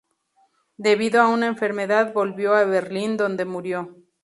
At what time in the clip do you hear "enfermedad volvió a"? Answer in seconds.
1.45-2.65